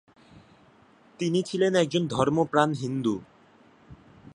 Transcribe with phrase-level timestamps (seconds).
[1.19, 3.15] তিনি ছিলেন একজন ধর্মপ্রাণ হিন্দু।